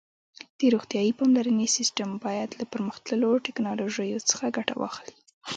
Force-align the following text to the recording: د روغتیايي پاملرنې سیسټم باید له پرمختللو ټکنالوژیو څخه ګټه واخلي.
د 0.57 0.61
روغتیايي 0.73 1.13
پاملرنې 1.19 1.67
سیسټم 1.77 2.09
باید 2.25 2.49
له 2.59 2.65
پرمختللو 2.73 3.31
ټکنالوژیو 3.45 4.25
څخه 4.29 4.45
ګټه 4.57 4.73
واخلي. 4.81 5.13